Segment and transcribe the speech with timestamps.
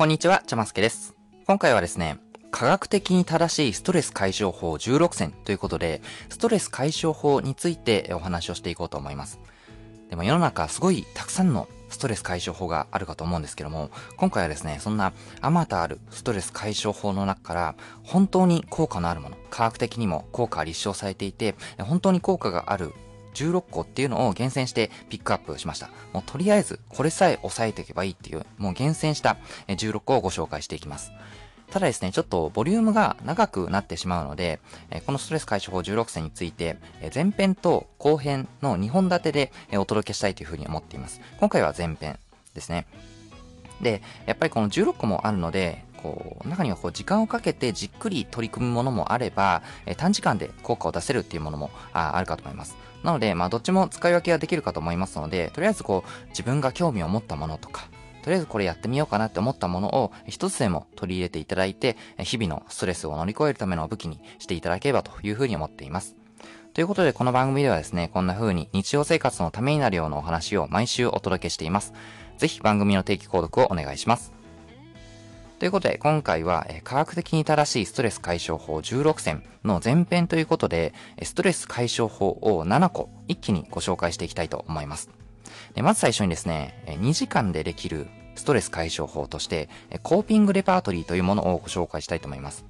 [0.00, 1.14] こんにちは、ちゃますけです。
[1.46, 2.16] 今回はですね、
[2.50, 6.00] 科学的に正しいストレス解消法16選ということで、
[6.30, 9.38] ストレス解消法についてお話をしていこうと思います。
[10.08, 15.12] でも世の中すごいたくさんのストレス解消法があるかと思うんですけども、今回はですね、そんな
[15.42, 22.94] あまたあるストレス解消法の中から本当に効果のあるもの、科学的にも効果が立証されていて、本当に効果がある
[23.34, 25.90] 16個っていうのを厳選してピックアップしました。
[26.12, 29.36] もうとりあえずこれさえ押さえていけばいいっていう、もう厳選した
[29.68, 31.12] 16個をご紹介していきます。
[31.70, 34.58] ただですね、ちょっとボリュームが長くなってしまうので、
[35.06, 36.76] このストレス解消法16選について、
[37.14, 41.20] 前編と後編の2本立てでお届けしたいというふうに思っています。
[41.38, 42.18] 今回は前編
[42.54, 42.86] ですね。
[43.80, 52.76] で、やっぱりこの16個もあるので、こう、中にはこう時間をかけてじっくり取り組むものもあれば、え短時間で効果を出せるっていうものもああるかと思います。
[53.02, 57.88] なので、まあ、どっちも使い分けはできるかと思いますので、とりあえずこう、自分が興味を持ったものとか、
[58.22, 66.16] とりあえずこれやってみようかなって思ったものを一つでも取り入れていただいて、日々のストレスを乗り越えるための武器にしていただければというふうに思っています。
[66.74, 71.92] ということで、この番組ではですね、こんな風に日常生活のためになるようなお話を毎週お届けしています。
[72.38, 74.39] ぜひ番組の定期購読をお願いします。
[75.60, 85.10] ということで、今回は、え科学的に正しいストレス解消法16選の前編ということで、ストレス解消法を7個一気にご紹介していきたいと思います。
[85.74, 89.68] でまず最初にですね、2時間でできるストレス解消法として、
[90.02, 92.64] コーピングレパートリーというものをご紹介したいと思います。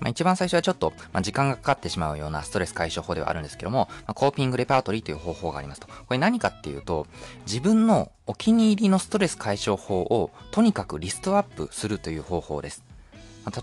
[0.00, 5.86] まあ、一番最初はちょっと、まあ、時間がかかってしまうようなストレス解消法ではあるんですけども、まあ、コーピングレパートリーという方法がありますと。
[5.86, 7.06] これ何かっていうと、
[7.46, 12.84] 自分のお気に入りのストレス解消法をとにかくリストアップするという方法です。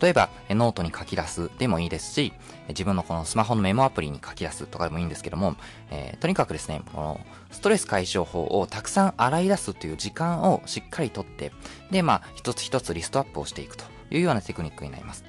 [0.01, 2.33] 例えば、ノートに書き出すでもいいですし、
[2.69, 5.55] 自分のこのスマホのメモアプリに書き出すとかでもいいんですけども、
[5.91, 7.19] えー、とにかくですね、この
[7.51, 11.51] ストレス解消法をたくさん洗い出すという時間をしっかりとって、
[11.91, 15.23] で、まあ、一つ一つリストアップをしていくというようなテクニックになります。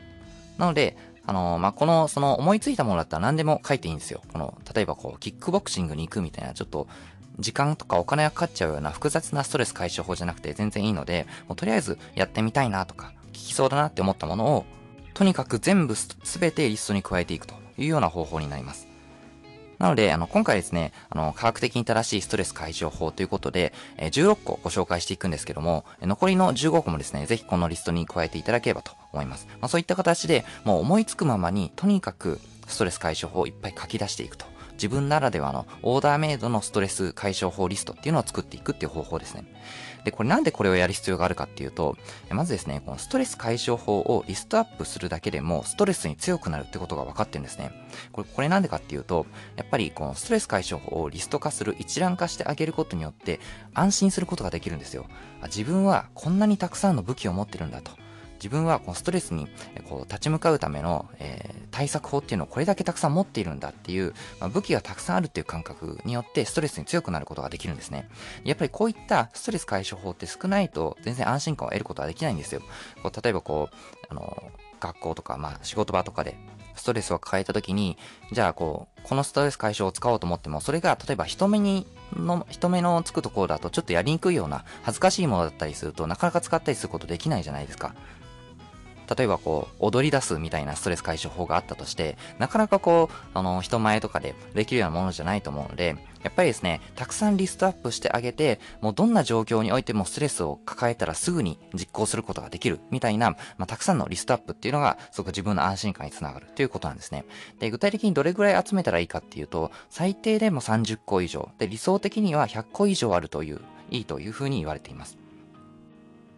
[0.58, 4.22] なので、あのまあ、この、その思いついたものだったら何でも書いていいんですよ。
[4.32, 6.88] この、例えばこう、キックボクシングに行くみたいな、ちょっと、
[7.38, 14.64] 時間とかお金がかかっちゃうような複雑なストレス解消法じゃなくて全然いいので、もうとりあえずやってみたいなとか、聞きそうだなって思ったものを、
[15.14, 18.87] とにかく全部すべてリストに加えていくというような方法になります。
[19.78, 29.46] なので、あの、今回ですね、あの、科学的に正しいストレス解消法ということで、え16個ご紹介していくんですけども、残りの15個もですね、ぜひこのリストに加えていただければと思います。
[29.60, 34.47] まあ、そういった形で、もう思いつくままに、とにかくストレス解消法をいっぱい書き出していくと。
[34.78, 39.44] 自分ならではのオーダーメイドのストレス解消法リストっていうのを作っていくっていう方法ですね。
[40.04, 41.96] で、これなんでこれをやる必要があるかっていうと、
[42.30, 47.72] まずですね、このストレス解消法をリストアップするだけでも、ストレスに強くなるってことが分かってるんですね。
[48.12, 53.40] これ、これなんでかっていうと、やっぱりこのストレス解消法をリスト化する、一覧化してあげることによって、
[53.74, 55.06] 安心することができるんですよ。
[55.44, 57.90] 自分はこんなにたくさんの武器を持ってるんだと。
[58.38, 59.48] 自分はこのストレスに
[59.88, 68.08] こう立ち向かうための、えー、対策法っていうのをこれだけたくさん持っているんだっていう、まあ、武器がたくさんあるっていう感覚によってストレスに強くなることができるんですね。
[68.44, 72.62] やっぱりこういったストレス解消法って少ないと全然安心感を得ることはできないんですよ。
[73.02, 73.76] こう例えばこう、
[74.08, 74.50] あの、
[74.80, 76.36] 学校とか、まあ仕事場とかで
[76.76, 77.98] ストレスを抱えた時に、
[78.32, 87.94] じゃあこう、このストレス解消を使おうと思っても、それが例えば人目にの、人目のつくところだとちょっとやりにくいような恥ずかしいものだったりするとなかなか使ったりすることできないじゃないですか。
[89.14, 107.24] 例えばこう、踊り出すみたいなストレス解消法があったとして、なかなかこう、あの、人前とかでできるようなものじゃないと思うので、やっぱりですね、たくさんリストアップしてあげて、もうどんな状況においてもストレスを抱えたらすぐに実行することができるみたいな、まあ、たくさんのリストアップっていうのが、すごく自分の安心感につながるということなんですね。
[107.60, 113.60] で、具体的にどれぐらい集めたらいいかっていうと、最低でも30個以上、で、理想的には100個以上あるという、
[113.90, 115.27] いいというふうに言われています。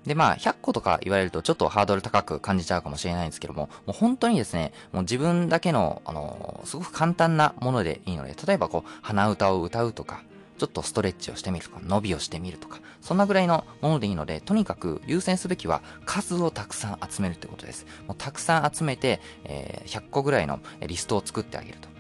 [0.07, 10.23] で、まあ、100個とか言われるとちょっとハードル高く感じちゃうかもしれないんですけども、もう本当にですね、もう自分だけの、あの、すごく簡単なものでいいので、例えばこう、鼻歌を歌うとか、
[10.59, 17.87] ちょっとストレッチをしてみるとか、伸びをしてみるとか、そんなぐらいのものでいいので、とにかく優先すべきは数をたくさん集めるってことです。
[18.07, 21.91] もうたくさん集めて、えー、100個ぐらいのリストを作ってあげると。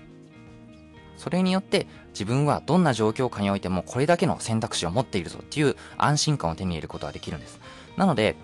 [1.20, 7.59] それによって自分はどんな状況下においてもこれだけの選択肢を持っているぞっていう安心感を手に入れることができるんです。
[7.96, 8.36] なので、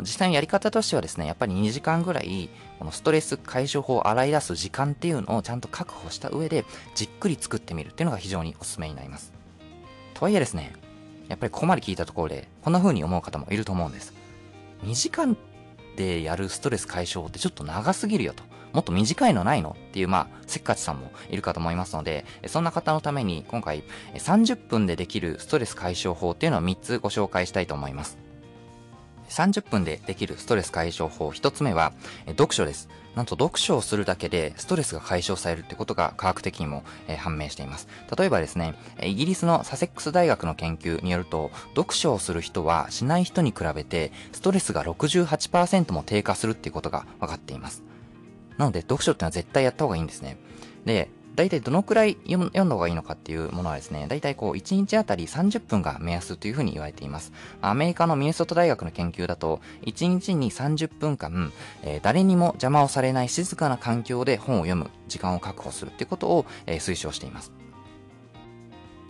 [0.00, 9.32] 実際のやり方としてはですね、やっぱり2時間ぐらい、このストレス解消法を洗い出す時間っていうのをちゃんと確保した上で、じっくり作ってみるっていうのが非常におすすめになります。
[10.14, 10.72] とはいえですね、
[11.28, 14.12] やっぱりここまで聞いたところで、こんな風に思う方もいると思うんです。
[14.84, 15.36] 2時間
[15.96, 18.42] でやるストレス解消法ってちょっと長すぎるよと。
[18.72, 23.84] もっと短いのないのっていう、まあ、せっかちさんもいるかと思いますので、そんな方のために今回
[24.14, 28.21] 30分でできるストレス解消法っていうのを3つご紹介したいと思います。
[29.32, 31.92] 30分でできるストレス解消法1つ目は、
[32.28, 32.88] 読書です。
[33.14, 37.88] なんと読書をするだけでストレスが解消されるってことが科学的にも、え、判明しています。
[38.16, 47.82] 例えばですね、イギリスのサセックス大学の研究によると、読書をする人はしない人に比べてストレスが68%も低下するっていうことが分かっています。
[48.58, 50.38] なので読書ってのは絶対やった方がいいんですね。
[50.84, 57.32] で、大体どのくらい読んだ方がいいのかっていうものはですね、大体こう1日あたり30分が目安というふうに言われています。
[57.60, 61.52] アメリカのミネソト大学の研究だと、1日に30分間、
[61.82, 67.61] えー、誰にも邪魔をされない静かな環境で本を読む時間を確保するっていうことを、えー、推奨しています。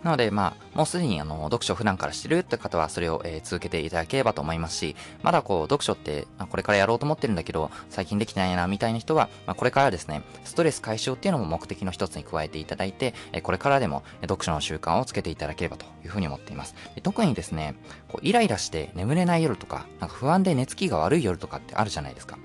[0.02, 16.74] なので、まあ、もうすでにあの、読書普段からしてるって方はそれを、えー、続けていただければと思いますし、まだこう、読書って、あ、これからやろうと思ってるんだけど、最近できてないな、みたいな人は、まあ、これからですね、ストレス解消っていうのも目的の一つに加えていただいて、えー、これからでも読書の習慣をつけていただければというふうに思っています。
[17.02, 17.74] 特にですね、
[18.08, 22.38] こうイライラして眠れない夜とか、なんか不安で寝つきが悪い夜とかってあるじゃないですか。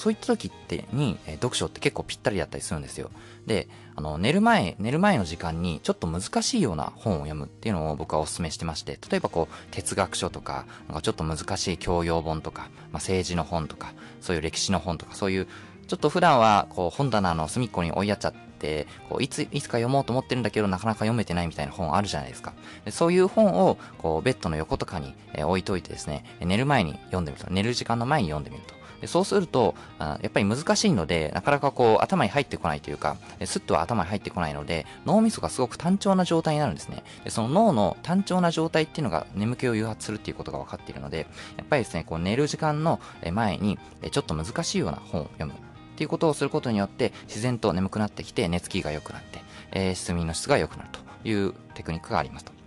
[0.00, 3.10] そういった時ってに、え読書って結構ぴったりだったりするんですよ。
[3.46, 13.92] で、あの、寝る前、寝る前の時間にちょっと難しいような本を読むっていうのを僕はお勧めしてまして、例えばこう、哲学書とか、なんかちょっと難しい教養本とか、まあ、政治の本とか、
[14.22, 15.46] そういう歴史の本とか、そういう、
[15.86, 22.54] ちょっと普段はこう、本棚の隅っこに置いやっちゃって、こういつ、いつか読もうと思ってるんだけど、なかなか読めてないみたいな本あるじゃないですか。
[22.86, 28.79] でそういう本を、こう、ベッドの横とかに、え置いといてですね、寝る前に読んでみると、寝る時間の前に読んでみると。
[29.06, 37.04] そうすると、やっぱり難しいので、なかなかこう頭に入ってこないというか、スッとは頭に入ってこないので、脳みそがすごく単調な状態になるんですね。
[37.24, 41.26] でその脳の単調な状態っていうのが眠気を誘発するっていうことが分かっているので、
[41.56, 43.00] やっぱりですね、こう寝る時間の
[43.32, 43.78] 前に、
[44.10, 45.52] ちょっと難しいような本を読む。
[45.52, 45.56] っ
[46.00, 49.42] ていうことをすることによって、自然と眠くなってきて、寝つきが良くなって、
[49.72, 52.59] えー、睡眠の質が良くなるというテクニックがありますと。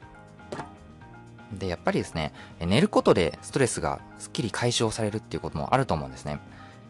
[1.58, 6.40] で、やっぱりですね、寝ることでストレスがすっきり解消されるっていうこともあると思うんですね。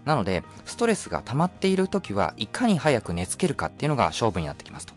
[0.06, 4.94] なので、ストレスが溜まっている時はいかに早く寝つけるかっていうのが勝負になってきますと。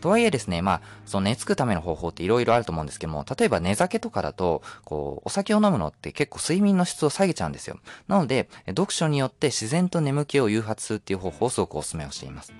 [0.00, 7.78] とはいえですね、まあ、その寝つくための方法って色々あると思うんですけども、例えば寝酒とかだと、こう、お酒を飲むのって結構睡眠の質を下げちゃうんですよ。
[8.08, 12.52] なので、読書によって自然と眠気を誘発するっていう方法をすごくお勧めをしています。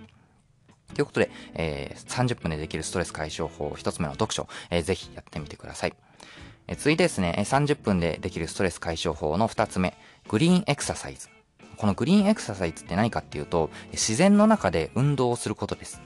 [0.94, 5.94] ということで、えー、30分でできるストレス解消法一つ目の読書、えー、ぜひやってみてください。
[6.68, 9.96] え続いてですね、30分でできるストレス解消法の2つ目、
[10.28, 11.28] グリーンエクササイズ。
[11.76, 16.00] このグリーンエクササイズって何かっていうと、自然の中で運動をすることです。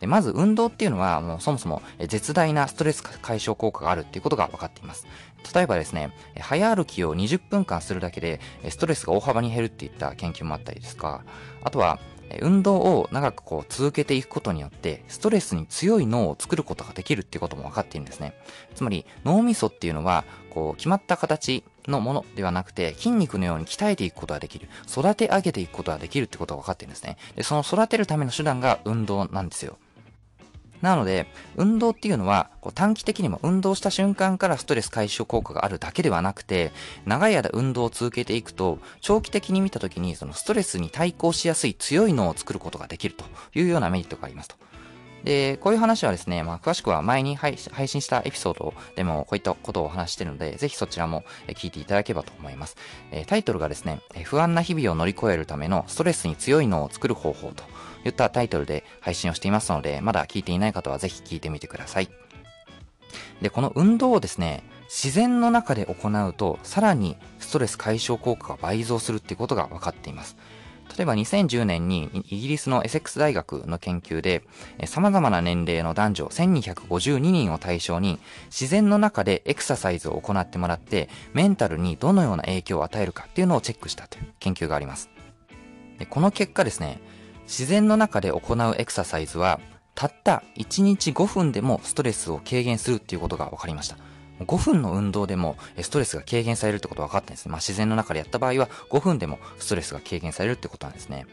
[0.00, 5.06] でまず運動っていうのはもうそもそも絶大なストレス解消効果があるっていうことが分かっています。
[5.54, 11.24] 例えばですね、早歩きを20分間するだけでストレスが大幅に減るっていった研究もあったりですか、
[11.62, 11.98] あとは
[12.40, 18.34] 運動を長くこう続けていくことによって、ストレスに強い脳を作ることができるっていうことも分かっているんですね。
[18.74, 24.68] つまり、脳みそっていうのは、こう、決まった形のものではなくて、筋肉のように鍛えていくことができる。
[24.88, 27.16] 育て上げていくことができるってことが分かっているんですね。
[27.36, 29.78] で、その育てるための手段が運動なんですよ。
[30.82, 31.26] なので、
[31.56, 36.72] 運動っていうのは、こう短期的にも運動した瞬間からストレス解消効果があるだけではなくて、
[37.04, 43.24] 長い間運動を続けていくと、長期的に見たときに、そのストレスに対抗しやすい強い脳を作ることができると
[43.54, 44.56] いうようなメリットがありますと。
[45.24, 52.76] で、こういう話はですね、まあ、詳しくは前に配信したエピソードでもこういったことをお話しているので、ぜひそちらも聞いていただければと思います。
[53.26, 57.64] タイトルがですね、不安な日々を乗り越えるためのストレスに強い脳を作る方法と
[58.08, 62.08] いったタイトルで配信をしていますので、まだ聞いていない方はぜひ聞いてみてください。
[63.40, 70.36] で、この運動をですね、自然の中で行うと、さらにストレス解消効果が倍増するっていうことが分かっています。
[70.96, 74.42] 例えば2010年にイギリスのエセックス大学の研究で、
[74.86, 85.10] 様々な年齢の男女1252人を対象に、自然の中でエクササイズを行ってもらって、メンタルにどのような影響を与えるかっていうのをチェックしたという研究があります。
[85.98, 87.00] でこの結果ですね、
[87.46, 89.60] 自然の中で行うエクササイズは、
[89.94, 93.96] たった1日5分でもストレスを軽減するっていうことが分かりました。
[94.40, 97.52] 5分の運動でもストレスが軽減されるってことが分かったんですね。
[97.52, 101.26] まあ自然の中でやった場合は5分でもストレスが軽減されるってことなんですね。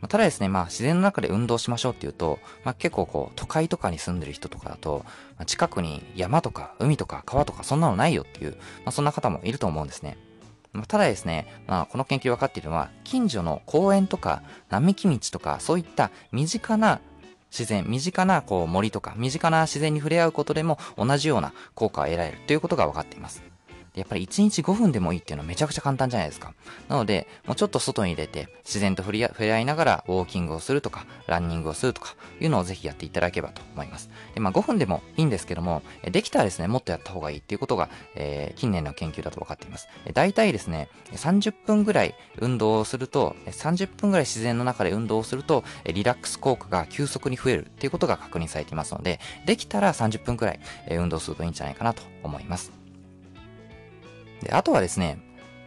[0.00, 5.04] ま、ただですね、まあ自然の中で運動しましょうっていうと、まあ結構こう都会とかに住んでる人とかだと、
[5.38, 10.16] ま、近くに山とか海とか川とかそんなのないよっていう、まあそんな方もいると思うんですね。
[10.74, 17.00] まただですね、まあ、この研究分かっているのは、近所の公園とか、並木道とか、そういった身近な
[17.50, 23.53] 自然、身近なこう森とか、身近な自然に触れ合うことでも同じような効果を得られるということが分かっています。
[23.94, 26.52] やっぱり1日5分でもいいっていうのはめちゃくちゃ簡単じゃないですか。
[26.88, 34.10] なので、もうちょっと外に出て、自然と触れ合いながらウォーキングをするとか、ランニングをするとか、いうのをぜひやっていただければと思います。
[34.34, 39.88] で、まあ5分でもいいんですけども、できたらですね、もっとやった方がいいっていうことが、えー、近年の研究だと分かっています。
[40.12, 50.60] 大体ですね、30分ぐらい運動をすると、30分ぐらい自然の中で運動をすると、リラックス効果が急速に増えるっていうことが確認されていますので、できたら30分くらい
[50.90, 52.83] 運動するといいんじゃないかなと思います。
[54.44, 55.18] で、あとはですね、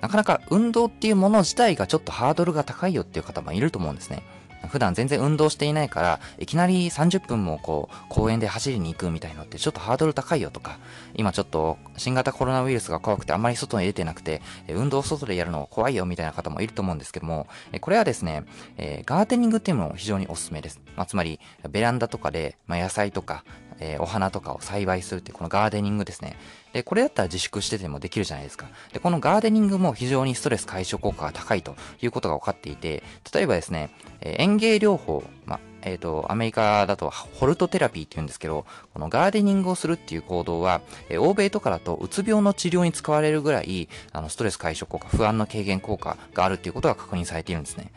[0.01, 4.23] なかなか運動っていうもの自体がちょっとハードルが高いよっていう方もいると思うんですね。
[4.67, 10.79] 普段全然運動していないから、いきなり30分もこう、公園で走りに行くみたいのってちょっとハードル高いよとか、
[11.15, 17.47] 今ちょっと新型コロナウイルスが怖くてあんまり外に出てなくて、運動外でやるの怖いよみたいな方もいると思うんですけども、
[17.81, 18.43] これはですね、
[18.77, 20.81] えー、ガーデニングっていうのも非常におすすめです。
[20.95, 23.43] まあ、つまり、ベランダとかで、まあ、野菜とか、
[23.79, 26.37] えー、お花とかを栽培するっていうこのガーデニングですね。
[26.73, 28.67] で、これだったら自粛しててもできるじゃないですか。
[28.93, 33.89] で、このガーデニングも非常にストレス解消効果が高いということが分かっていて、例えばですね、
[34.21, 47.91] え、園芸療法、まえっ、ー、と、アメリカだとホルトテラピーって言うんですけど、このガーデニングをするっていう行動は、えー、欧米とかだとうつ病の治療に使われるぐらい、あの、ストレス解消効果、不安の軽減効果があるっていうことが確認されているんですね。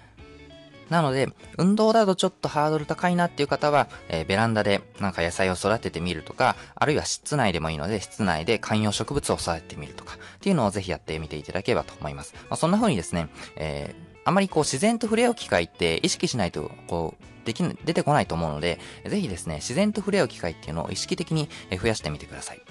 [0.91, 12.35] なので、運動だとちょっとハードル高いなっていう方は、えー、ベランダでなんか野菜を育ててみるとか、あるいは室内でもいいので、室内で観葉植物を育ててみるとか、っていうのをぜひやってみていただければと思います。
[12.35, 21.49] まあ、そんな風にですね、えー、あまりこう自然と触れ合う機会って意識しないと、こう、でき、出てこないと思うので、ぜひですね、自然と触れ合う機会っていうのを意識的に
[21.81, 22.63] 増やしてみてください。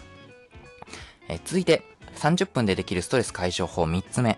[1.27, 1.83] え、続いて、
[2.15, 4.37] 30分でできるストレス解消法3つ目。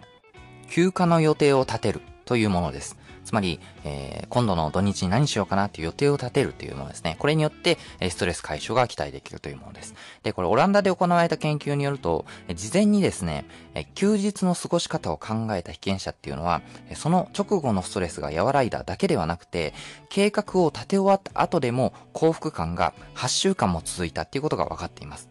[0.69, 2.97] 休暇の予定を立てるというものです。
[3.31, 7.15] つまり、えー、今度の土日に何しようかなっていう予定を立てるというものですね。
[7.17, 9.95] これによって、えストレス解消が期待できるというものです。
[10.21, 16.61] で、これオランダで行われた研究によると、事前にですね、え休日の過ごし方を考えた被験者っていうのは、
[16.93, 19.73] その直後のストレスが和らいだだけではなくて、
[20.09, 25.29] 計画を立て終わった後でも幸福感が8週間も続いたっていうことが分かっています。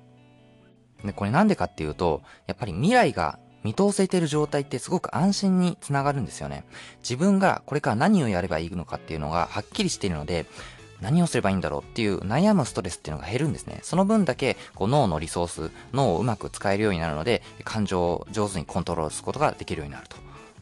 [1.04, 6.64] で、これなんでかっていうと、やっぱり未来が見通せている状態ってすごく安心につながるんですよね。
[7.02, 10.46] 自分がこれから何をやればいいのかっていうのがはっきりしているので、
[11.00, 13.80] 何をすればいいんだろうっていう悩むストレスっていうのが減るんですね。
[13.82, 20.16] その分だけこう脳のリソース、脳をうまく使えるようになるので、感情を上手にコントロールすることができるようになると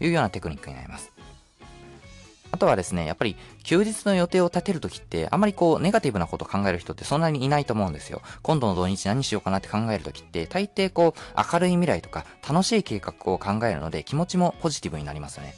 [0.05, 1.18] いうようなテクニックになります。
[2.51, 8.23] あとはですね、やっぱり休日の予定を立てるときって、あまりこう、ネガティブなことを考える人ってそんなにいないと思うんですよ。
[8.43, 11.21] 今度の土日何しようかなって考えるときって、大抵こう、
[11.53, 15.55] 明るい未来とか、楽しい計画を考えるので、気持ちもポジティブになりますよね。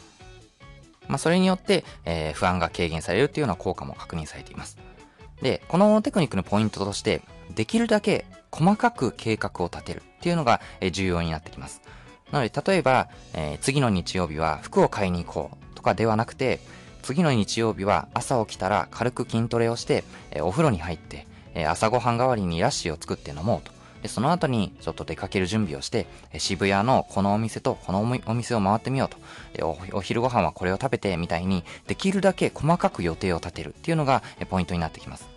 [1.07, 4.79] まあ、それによって、えー、不安が軽減されるっていうような効果も確認されています。
[5.43, 7.23] で、このテクニックのポイントとして、
[7.55, 10.61] できるだけ細かく計画を立てるっていうのが
[10.93, 11.83] 重要になってきます。
[12.31, 16.61] なので、例えば、えー、次の日曜日は服を買いに行こうとかではなくて、
[17.03, 23.73] 次の日曜日は朝起きたら軽く筋トレをして、えお風呂に入って、え朝ごはん代わりにラッシーを作って飲もうと。
[24.03, 29.17] で、その後にちょっと出かける準備をして、え渋谷のこのお店とこのお店を回ってみようと。
[29.55, 35.29] でお、お昼ご飯はこれを食べてみたいに、できるだけ細かく予定を立てるっていうのがえポイントになってきます。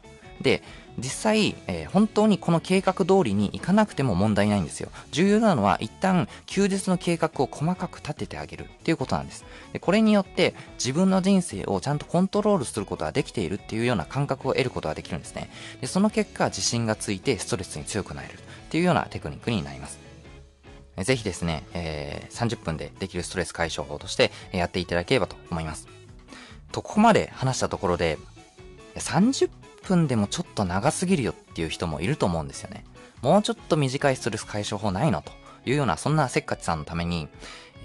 [0.42, 0.62] で、
[0.98, 4.90] 実際、えー、本当にこの計画通りに行かなくても問題ないんですよ。
[5.12, 9.46] 重要なのは一旦休日の計画を細かく立ててあげるっていうことなんです。
[9.72, 15.50] でこれによって自分の人生をちゃんとコントロールすることができているっていうような感覚を得ることができるんですね。
[15.82, 18.38] でその結果、自信がついてストレスに強くなれるっ
[18.70, 20.00] ていうようなテクニックになります。
[21.02, 25.88] ぜひですね、えー、30分でできるストレス解消法としてやっていただければと思います。
[26.72, 28.20] と、ここまで話したところで、
[28.96, 29.50] 30
[29.84, 32.86] 1分でもちょっと長すぎるよっていう人もいると思うんですよね。
[33.22, 35.32] もうちょっと短いストレス解消法ないのと
[35.66, 37.28] いうような、そんなせっかちさんのために、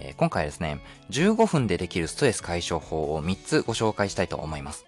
[0.00, 4.87] えー、今回ですね、15分でできるストレス解消法を3つご紹介したいと思います。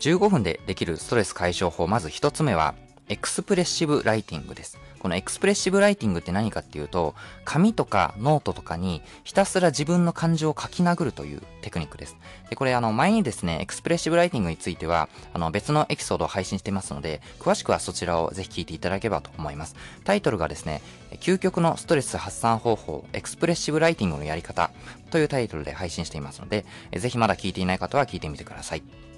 [0.00, 2.74] 15分でできるストレス解消法、まず1つ目は、
[3.08, 4.78] expressive writing です。
[5.00, 7.14] この expressive writing って何かっていうと、
[7.44, 12.16] 紙とかノートとかにひたすら自分の感情を書き殴るというテクニックです。
[12.50, 19.74] で、これあの前にですね、エクスプレッシブライティングについては、あの別のエピソードを配信してますので、詳しくはそちらをぜひ聞いていただければと思います。
[20.04, 20.82] タイトルがですね、
[21.20, 24.70] 究極のストレス発散方法、エクスプレッシブライティングのやり方
[25.10, 29.09] というタイトルで配信していますので、ぜひまだ聞いていない方は聞いてみてください。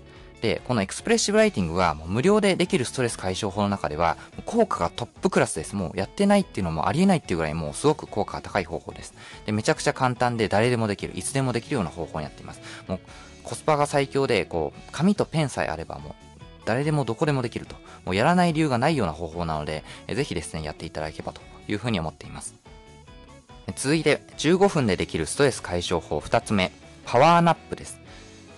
[0.43, 5.77] で、このエクスプレッシブライティングはもう無料でできるストレス解消法の中では効果がトップクラスです。
[5.77, 9.15] もうやってないっていうのもありえないっていうぐらいもうすごく効果が高い方法です。
[9.47, 12.61] で、めちゃくちゃ簡単で誰でもできる、いつでもできるような方法になっています。
[12.89, 13.01] もう
[13.45, 16.15] コスパが最強で、こう、紙とペンさえあればもう
[16.65, 17.77] 誰でもどこでもできると。
[18.05, 22.55] もうやらない理由がないような方法なので、えぜひですね、やっていただければというふうに思っています。
[23.77, 26.73] 続いて、15分でできるストレス解消法2つ目、
[27.05, 28.01] パワーナップです。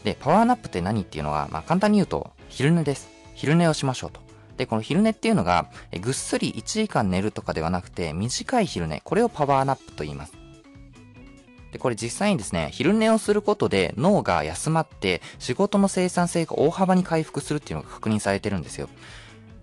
[0.04, 3.08] で、パワーナップって何っていうのは、まあ、簡単に言うと、昼寝です。
[3.34, 4.20] 昼寝をしましょうと。
[4.56, 5.70] で、この昼寝っていうのが、
[6.00, 10.34] ぐっすり1時間寝るとかではなくて、短い昼寝、これをパワーナップと言います。
[11.72, 18.88] で、これ実際にですね、昼寝をすることで脳が休まって、仕事の生産性が大幅に回復するっていうのが確認されてるんですよ。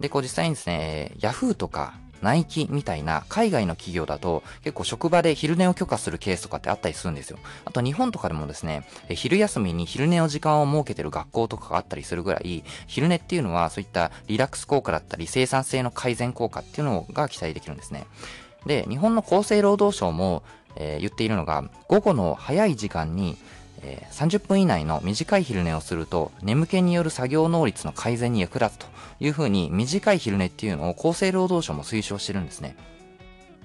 [0.02, 7.40] で、こう実際にですね、ヤフーとかナイキみたいな海外の企業だと結構職場で昼寝を許可するケースとかってあったりするんですよ。
[7.66, 18.06] あと日本とかでもですね、昼休みに昼寝の時間を設けてる学校とかがあったりするぐらい、昼寝っていうのはそういったリラックス効果だったり生産性の改善効果っていうのが期待できるんですね。
[18.66, 20.44] で、日本の厚生労働省も、
[20.76, 23.38] えー、言っているのが、午後の早い時間に
[23.84, 28.88] え、30分以内の短い昼寝をすると眠気による作業能率の改善に役立つと
[29.20, 32.76] いうふうに短い昼寝っていうのを厚生労働省も推奨してるんですね。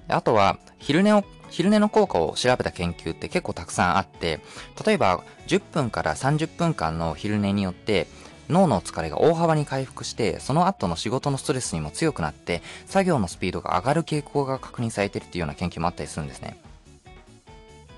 [0.07, 4.41] あとは昼寝を昼寝の効果を調べた研究って結構たくさんあって、
[4.85, 8.07] 例えば10分から30分間の昼寝によって
[8.49, 16.57] 脳の疲れが大幅に回復して、その後の仕事のストレスにも強くなって、作業のスピードが上がる傾向が確認されているっていうような研究もあったりするんですね。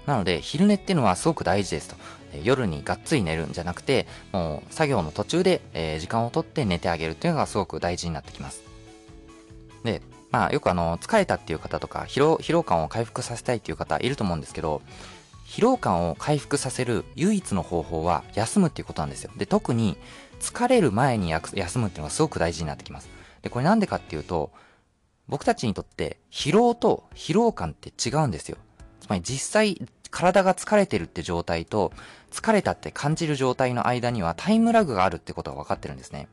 [0.09, 1.95] なので、昼寝っていうのはすごく大事ですと。
[2.43, 8.63] 夜にがっつり寝るんじゃなくて、もう作業の途中で、え、時間をとって寝てあげるっていうのがすごく大事になってきます。
[9.83, 10.01] で、
[10.31, 14.81] まあよくあの、疲れたっていう方とか、疲労、疲労感を回復させたいっていう方いると思うんですけど、
[15.45, 19.31] 疲労感を回復させる唯一の方法は休むっていうことなんですよ。
[19.37, 19.95] で、特に
[20.39, 23.09] 疲れる前に休むっていうのがすごく大事になってきます。
[23.43, 24.51] で、これなんでかっていうと、
[25.27, 28.57] 僕たちにとって疲労と疲労感って違うんですよ。
[28.99, 31.91] つまり実際体が疲れてるって状態と、
[32.31, 36.27] 疲れたって感じる状態の間にはタイムラグがあるってことが分かってるんですね。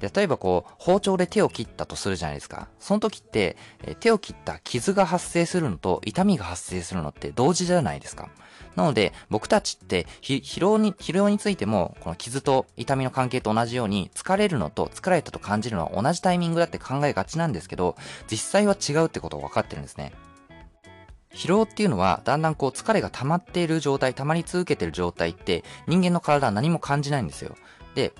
[0.00, 2.68] 例えばこう、包丁で手を切ったとするじゃないですか。
[2.78, 8.30] その時って、え手を切った傷が発生するのと痛みが発生するのって同時じゃないですか。
[8.76, 17.96] なので、僕たちって、疲労に、疲労についても、この傷と痛みの関係と同じように、疲れるのと疲れたと感じるのは同じタイミングだって考えがちなんですけど、
[18.30, 20.12] 実際は違うってことが分かってるんですね。
[21.32, 27.56] 疲労っていうのは、だんだんこう疲れが溜まっている状態、溜まり続けている状態って、人間の体は何も感じないんですよ。
[27.94, 28.12] で、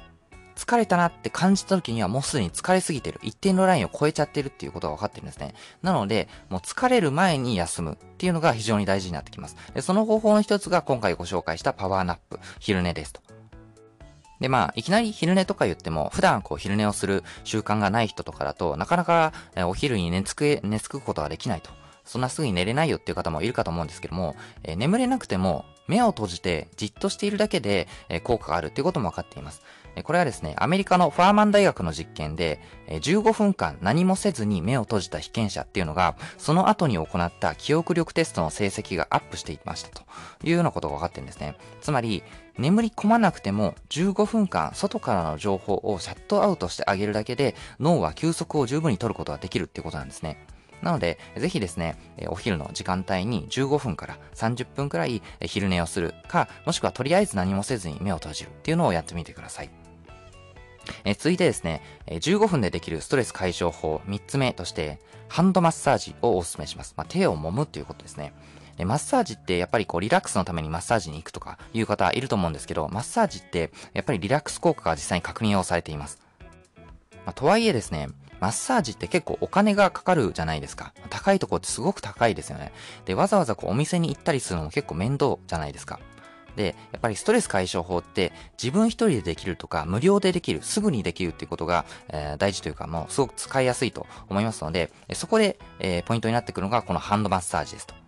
[0.60, 3.18] 疲れたなって感じた時にはもうすでに疲れすぎてる。
[3.22, 5.54] 一定のラインを超えちゃってるっていうことが分かってるんですね。
[5.82, 9.56] なので、もう疲れる前に休むっていうのが非常に大事になってきます。
[9.74, 13.22] で、その方法の一つが今回ご紹介したパワーナップ、昼寝ですと。
[14.38, 19.32] で、まあ、いきなり昼寝とか言っても、普段こう昼寝をする習慣がない人とかだと、なかなか
[19.66, 21.79] お昼に寝つく、寝つくことができないと。
[22.10, 29.62] そんなすぐに寝れないよっていう方もいるかと思うんですけども、えー、眠れなくても目を閉じてじっとしているだけで、えー、効果があるっていうことも分かっています。
[30.02, 40.04] これはですね、アメリカのファーマン大学の実験で、15分間何もせずに目を閉じた被験者っていうのが、その後に行った記憶力テストの成績がアップしていましたと
[40.44, 41.56] いうようなことが分かってるんですね。
[41.80, 42.22] つまり、
[42.56, 50.46] 眠り込まなくても15分間外からの情報をシャットアウトしてあげるだけで脳は休息を十分に取ることができるっていうことなんですね。
[50.82, 51.96] なので、ぜひですね、
[52.28, 59.70] お昼の時間帯に15分から30分くらい昼寝をするか、もしくはとりあえず何もせずに目を閉じるっていうのをやってみてください。
[61.04, 66.94] え続いてですね、15分でできるストレス解消法3つ目として、ハンドマッサージをお勧めします。
[66.96, 68.32] まあ、手を揉むということですね。
[68.84, 76.18] マッサージってやっぱりこうリラックスのためにマッサージに行くとかいう方いると思うんですけど、マッサージってやっぱりリラックス効果が実際に確認をされています。
[77.26, 78.08] まあ、とはいえですね、
[78.40, 80.92] マッサージって結構お金がかかるじゃないですか。
[81.10, 82.72] 高いとこってすごく高いですよね。
[83.04, 86.00] で、わざわざこうお店に行ったりするのも結構面倒じゃないですか。
[86.56, 97.99] で、やっぱりストレス解消法って自分一人でできるとか無料でできる、すぐにできるっていうことが、えー、大事というかもうすごく使いやすいと思いますので、そこで、えー、ポイントになってくるのがこのハンドマッサージですと。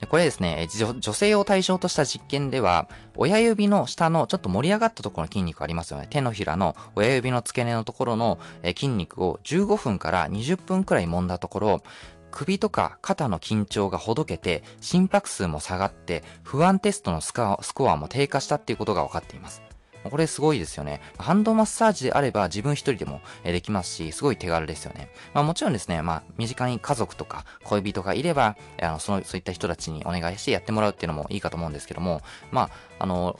[0.00, 6.06] でこれですね女、性を対象とした実験では、親指の下のちょっと盛り上がったところの筋肉ありますよね。
[6.10, 11.82] 手のひらの親指の付け根のところの筋肉を15分から20分くらい揉んだところ、
[12.30, 19.62] 首とか肩の緊張がほどけて、心拍数も下がって、不安テストのスコアも低下したっていうことが分かっています。
[20.10, 21.00] これすごいですよね。
[21.18, 25.10] ハンドマッサージであれば自分一人でもできますし、すごい手軽ですよね。
[25.34, 33.38] まあもちろんですね、まあ身近に家族とか恋人がいれば、あの、その、そういった人たちにお願いしてやってもらうっていうのもいいかと思うんですけども、まあ、あの、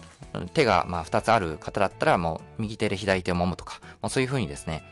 [0.55, 4.83] 手がまあ二つある方だったらもう右手で左手を揉むとか、まあ、そういう風にですね、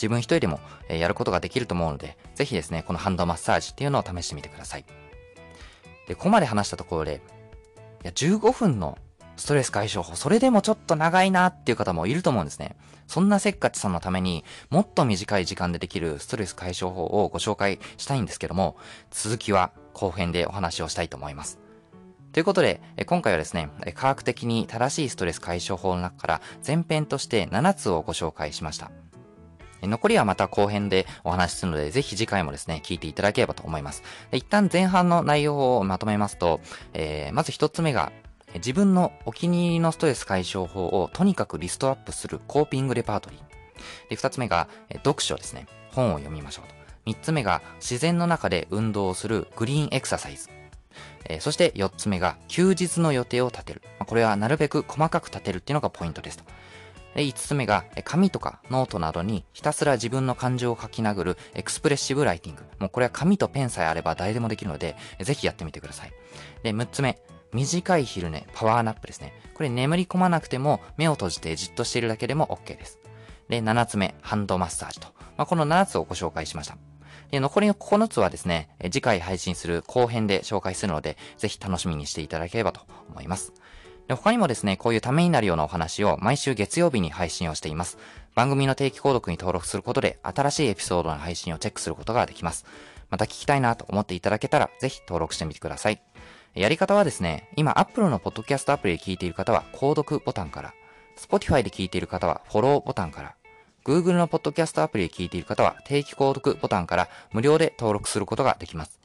[0.00, 4.84] 自分一人でもやることができると思うので、ぜひですね、このハンドマッサージっていうのを試してみてください。
[6.08, 7.20] で、ここまで話したところで、
[8.02, 8.96] いや、15分の
[9.40, 12.76] ストレス解消法、それでもちょっと長いなっていう方もいると思うんですね。
[13.06, 18.76] そんなせっかちさんのためにもっと短い時間でできるストレス解消法をご紹介したいんですけども、
[19.10, 21.58] 続きは後編でお話をしたいと思います。
[22.32, 28.90] ということで、今回はですね、科学的に正しいストレス解消法の中から前編として7つをご紹介しました。
[29.82, 34.02] 残りはまた後編でお話しするので、ぜひ次回もですね、聞いていただければと思います。
[34.32, 36.60] 一旦前半の内容をまとめますと、
[36.92, 38.12] えー、まず一つ目が、
[38.54, 43.40] 自分のお気に入りのストレス解消法をとにかくリストアップするコーピングレパートリー。
[44.08, 44.68] で、二つ目が、
[45.04, 45.66] 読書ですね。
[45.90, 46.74] 本を読みましょうと。
[47.06, 50.48] 三つ目が、自然の中で運動をするグリーンエクササイズ。
[51.24, 53.82] えー、そして4つ目が、休日の予定を立てる。
[53.98, 56.44] まあ、これはなるべく細かく立てるっていうのがポイントですと。
[57.14, 62.62] で、5つ目が、紙とかノートなどにひたすら自分の感情を書き殴る expressive writing。
[62.78, 66.12] もうこれは紙とペンさえあれば誰でもできるので、ぜひやってみてください。
[66.62, 67.20] で、6つ目、
[67.52, 69.32] 短い昼寝、パワーナップですね。
[69.54, 72.98] これ眠り込まなくても目を閉じてじっとしているだけでも OK です。
[73.48, 75.08] で、7つ目、ハンドマッサージと。
[75.36, 76.76] まあ、この7つをご紹介しました。
[77.30, 83.52] で、残りの9つはですね、次回配信する後編で紹介するので、ぜひ楽しみにしていただければと思います。
[84.08, 87.96] で他にもですね、こういうためになるようなお話を毎週月曜日に配信をしています。
[88.34, 92.64] 番組の定期購読に登録することで、新しいエピソードの配信をチェックすることができます。
[93.08, 96.02] また聞きたいなと思っていただけたら、ぜひ登録してみてください。
[96.54, 100.74] やり方はですね、今 Apple のポッドキャストアプリで聞いている方は、購読ボタンから、
[101.16, 103.34] Spotify で聞いている方は、フォローボタンから、
[103.84, 108.98] Google のポッドキャストアプリで聞いている方は、定期購読ボタンから無料で登録することができます。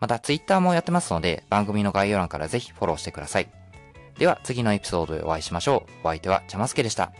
[0.00, 3.48] また、Twitter もやってますので、番組の概要欄からぜひフォローしてください。
[4.18, 5.90] では次のエピソードでお会いしましょう。
[6.04, 7.12] お相手はちゃますけでした。